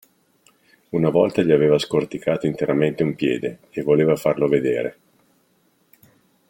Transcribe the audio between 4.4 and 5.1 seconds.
vedere.